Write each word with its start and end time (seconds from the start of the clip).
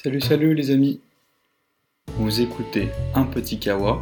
Salut 0.00 0.20
salut 0.20 0.54
les 0.54 0.70
amis 0.70 1.00
Vous 2.18 2.40
écoutez 2.40 2.88
Un 3.16 3.24
Petit 3.24 3.58
Kawa. 3.58 4.00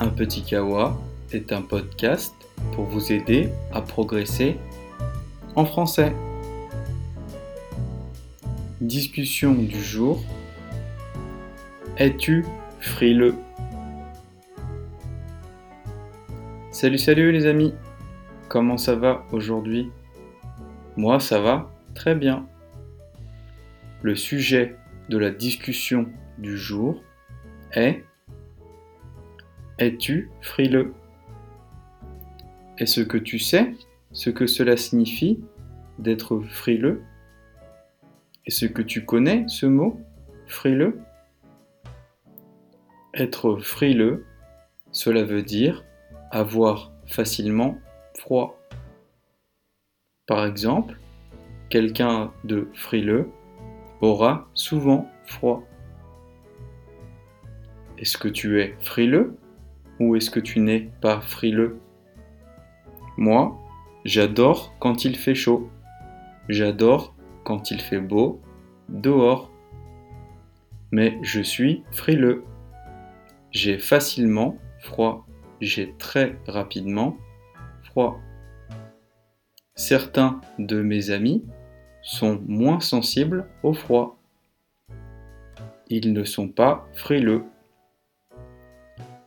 Un 0.00 0.08
Petit 0.08 0.42
Kawa 0.42 1.00
est 1.30 1.52
un 1.52 1.62
podcast 1.62 2.34
pour 2.72 2.86
vous 2.86 3.12
aider 3.12 3.50
à 3.72 3.80
progresser 3.80 4.56
en 5.54 5.64
français. 5.64 6.12
Discussion 8.80 9.54
du 9.54 9.80
jour. 9.80 10.20
Es-tu 11.98 12.44
frileux? 12.80 13.36
Salut 16.72 16.98
salut 16.98 17.30
les 17.30 17.46
amis 17.46 17.72
Comment 18.48 18.76
ça 18.76 18.96
va 18.96 19.24
aujourd'hui? 19.30 19.88
Moi 20.96 21.20
ça 21.20 21.40
va 21.40 21.70
très 21.94 22.16
bien. 22.16 22.44
Le 24.02 24.16
sujet 24.16 24.76
de 25.10 25.16
la 25.16 25.30
discussion 25.30 26.08
du 26.38 26.58
jour 26.58 27.04
est 27.72 28.04
Es-tu 29.78 30.28
frileux? 30.40 30.92
Est-ce 32.78 33.02
que 33.02 33.16
tu 33.16 33.38
sais 33.38 33.74
ce 34.10 34.30
que 34.30 34.48
cela 34.48 34.76
signifie 34.76 35.44
d'être 36.00 36.40
frileux? 36.40 37.02
Est-ce 38.44 38.66
que 38.66 38.82
tu 38.82 39.04
connais 39.04 39.44
ce 39.46 39.66
mot 39.66 40.00
frileux? 40.48 40.98
Être 43.14 43.58
frileux, 43.58 44.26
cela 44.90 45.22
veut 45.22 45.44
dire 45.44 45.84
avoir 46.32 46.90
facilement 47.06 47.78
froid. 48.18 48.58
Par 50.26 50.44
exemple, 50.44 50.98
quelqu'un 51.70 52.32
de 52.42 52.66
frileux 52.74 53.30
aura 54.02 54.48
souvent 54.52 55.08
froid. 55.24 55.62
Est-ce 57.96 58.18
que 58.18 58.28
tu 58.28 58.60
es 58.60 58.76
frileux 58.80 59.38
ou 60.00 60.16
est-ce 60.16 60.28
que 60.30 60.40
tu 60.40 60.58
n'es 60.58 60.90
pas 61.00 61.20
frileux? 61.20 61.78
Moi, 63.16 63.56
j'adore 64.04 64.74
quand 64.80 65.04
il 65.04 65.16
fait 65.16 65.36
chaud. 65.36 65.70
J'adore 66.48 67.14
quand 67.44 67.70
il 67.70 67.80
fait 67.80 68.00
beau 68.00 68.40
dehors. 68.88 69.50
Mais 70.90 71.18
je 71.22 71.40
suis 71.40 71.84
frileux. 71.92 72.44
J'ai 73.52 73.78
facilement 73.78 74.58
froid. 74.80 75.26
J'ai 75.60 75.94
très 75.96 76.36
rapidement 76.48 77.16
froid. 77.84 78.18
Certains 79.76 80.40
de 80.58 80.82
mes 80.82 81.10
amis 81.10 81.44
sont 82.02 82.42
moins 82.46 82.80
sensibles 82.80 83.46
au 83.62 83.72
froid. 83.72 84.18
Ils 85.88 86.12
ne 86.12 86.24
sont 86.24 86.48
pas 86.48 86.86
frileux. 86.94 87.44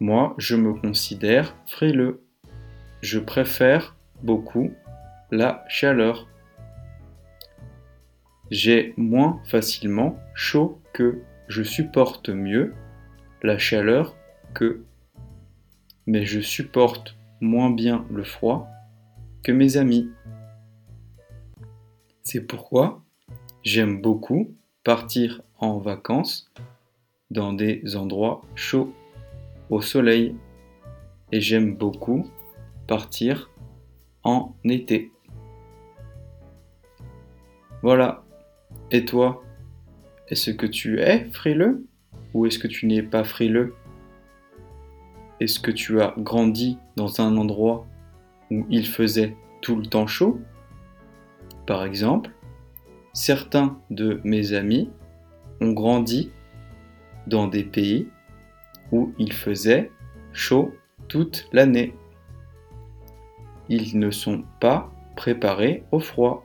Moi, 0.00 0.34
je 0.38 0.56
me 0.56 0.74
considère 0.74 1.54
frileux. 1.66 2.22
Je 3.00 3.18
préfère 3.18 3.96
beaucoup 4.22 4.72
la 5.30 5.64
chaleur. 5.68 6.28
J'ai 8.50 8.94
moins 8.96 9.40
facilement 9.46 10.18
chaud 10.34 10.80
que 10.92 11.22
je 11.48 11.62
supporte 11.62 12.28
mieux 12.28 12.74
la 13.42 13.58
chaleur 13.58 14.16
que 14.54 14.84
mais 16.06 16.26
je 16.26 16.40
supporte 16.40 17.16
moins 17.40 17.70
bien 17.70 18.04
le 18.10 18.24
froid 18.24 18.68
que 19.42 19.52
mes 19.52 19.76
amis. 19.76 20.10
C'est 22.26 22.40
pourquoi 22.40 23.02
j'aime 23.62 24.00
beaucoup 24.00 24.54
partir 24.82 25.42
en 25.58 25.78
vacances 25.78 26.50
dans 27.30 27.52
des 27.52 27.96
endroits 27.96 28.40
chauds 28.54 28.94
au 29.68 29.82
soleil 29.82 30.34
et 31.32 31.42
j'aime 31.42 31.74
beaucoup 31.74 32.26
partir 32.86 33.50
en 34.22 34.54
été. 34.64 35.12
Voilà. 37.82 38.24
Et 38.90 39.04
toi, 39.04 39.44
est-ce 40.28 40.50
que 40.50 40.66
tu 40.66 41.00
es 41.00 41.26
frileux 41.30 41.86
ou 42.32 42.46
est-ce 42.46 42.58
que 42.58 42.68
tu 42.68 42.86
n'es 42.86 43.02
pas 43.02 43.24
frileux? 43.24 43.74
Est-ce 45.40 45.60
que 45.60 45.70
tu 45.70 46.00
as 46.00 46.14
grandi 46.16 46.78
dans 46.96 47.20
un 47.20 47.36
endroit 47.36 47.86
où 48.50 48.64
il 48.70 48.86
faisait 48.86 49.36
tout 49.60 49.76
le 49.76 49.84
temps 49.84 50.06
chaud? 50.06 50.40
Par 51.66 51.84
exemple, 51.84 52.30
certains 53.12 53.78
de 53.90 54.20
mes 54.24 54.52
amis 54.52 54.90
ont 55.60 55.72
grandi 55.72 56.30
dans 57.26 57.46
des 57.46 57.64
pays 57.64 58.08
où 58.92 59.12
il 59.18 59.32
faisait 59.32 59.90
chaud 60.32 60.74
toute 61.08 61.48
l'année. 61.52 61.94
Ils 63.68 63.98
ne 63.98 64.10
sont 64.10 64.44
pas 64.60 64.92
préparés 65.16 65.84
au 65.90 66.00
froid. 66.00 66.44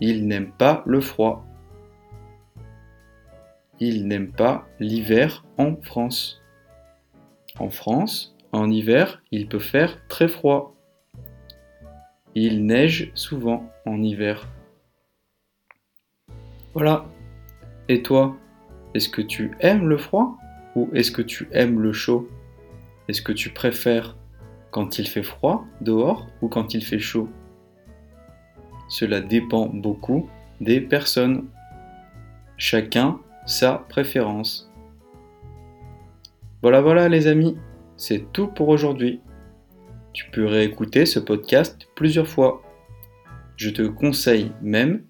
Ils 0.00 0.26
n'aiment 0.26 0.52
pas 0.52 0.82
le 0.86 1.00
froid. 1.00 1.44
Ils 3.80 4.06
n'aiment 4.06 4.32
pas 4.32 4.66
l'hiver 4.80 5.44
en 5.58 5.76
France. 5.82 6.42
En 7.58 7.70
France, 7.70 8.34
en 8.52 8.70
hiver, 8.70 9.22
il 9.30 9.48
peut 9.48 9.58
faire 9.58 10.06
très 10.08 10.28
froid. 10.28 10.73
Il 12.34 12.66
neige 12.66 13.12
souvent 13.14 13.70
en 13.86 14.02
hiver. 14.02 14.48
Voilà. 16.72 17.06
Et 17.88 18.02
toi, 18.02 18.36
est-ce 18.94 19.08
que 19.08 19.22
tu 19.22 19.52
aimes 19.60 19.88
le 19.88 19.96
froid 19.96 20.36
ou 20.74 20.88
est-ce 20.94 21.12
que 21.12 21.22
tu 21.22 21.48
aimes 21.52 21.80
le 21.80 21.92
chaud? 21.92 22.28
Est-ce 23.08 23.22
que 23.22 23.32
tu 23.32 23.50
préfères 23.50 24.16
quand 24.72 24.98
il 24.98 25.06
fait 25.06 25.22
froid 25.22 25.64
dehors 25.80 26.26
ou 26.42 26.48
quand 26.48 26.74
il 26.74 26.84
fait 26.84 26.98
chaud? 26.98 27.28
Cela 28.88 29.20
dépend 29.20 29.66
beaucoup 29.66 30.28
des 30.60 30.80
personnes. 30.80 31.44
Chacun 32.56 33.20
sa 33.46 33.84
préférence. 33.88 34.72
Voilà 36.62 36.80
voilà 36.80 37.08
les 37.08 37.26
amis, 37.26 37.56
c'est 37.96 38.32
tout 38.32 38.48
pour 38.48 38.68
aujourd'hui. 38.68 39.20
Tu 40.14 40.30
peux 40.30 40.46
réécouter 40.46 41.06
ce 41.06 41.18
podcast 41.18 41.88
plusieurs 41.96 42.28
fois. 42.28 42.62
Je 43.56 43.68
te 43.68 43.82
conseille 43.82 44.52
même 44.62 45.02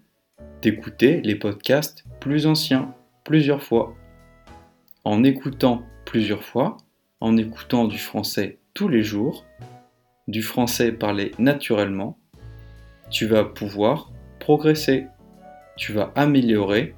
d'écouter 0.63 1.21
les 1.21 1.35
podcasts 1.35 2.03
plus 2.19 2.47
anciens 2.47 2.95
plusieurs 3.23 3.61
fois. 3.61 3.93
En 5.03 5.23
écoutant 5.23 5.83
plusieurs 6.05 6.43
fois, 6.43 6.77
en 7.19 7.37
écoutant 7.37 7.85
du 7.85 7.99
français 7.99 8.57
tous 8.73 8.87
les 8.87 9.03
jours, 9.03 9.45
du 10.27 10.41
français 10.41 10.91
parlé 10.91 11.33
naturellement, 11.37 12.17
tu 13.11 13.27
vas 13.27 13.43
pouvoir 13.43 14.11
progresser. 14.39 15.05
Tu 15.77 15.93
vas 15.93 16.13
améliorer 16.15 16.95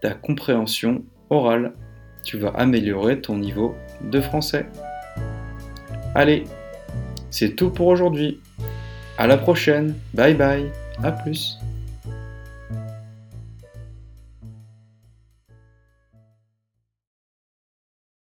ta 0.00 0.14
compréhension 0.14 1.04
orale. 1.28 1.74
Tu 2.24 2.38
vas 2.38 2.54
améliorer 2.54 3.20
ton 3.20 3.36
niveau 3.36 3.74
de 4.02 4.22
français. 4.22 4.64
Allez, 6.14 6.44
c'est 7.30 7.56
tout 7.56 7.70
pour 7.70 7.88
aujourd'hui. 7.88 8.40
À 9.18 9.26
la 9.26 9.36
prochaine. 9.36 9.94
Bye 10.14 10.34
bye. 10.34 10.66
À 11.02 11.12
plus. 11.12 11.58